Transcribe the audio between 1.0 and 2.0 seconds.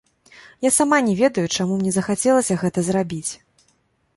не ведаю, чаму мне